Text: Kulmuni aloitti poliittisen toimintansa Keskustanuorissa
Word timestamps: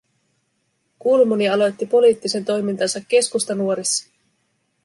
Kulmuni 0.99 1.47
aloitti 1.49 1.85
poliittisen 1.85 2.45
toimintansa 2.45 3.01
Keskustanuorissa 3.07 4.09